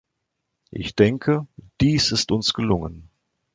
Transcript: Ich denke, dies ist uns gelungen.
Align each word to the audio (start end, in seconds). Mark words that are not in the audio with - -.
Ich 0.71 0.95
denke, 0.95 1.45
dies 1.79 2.11
ist 2.11 2.31
uns 2.31 2.55
gelungen. 2.55 3.07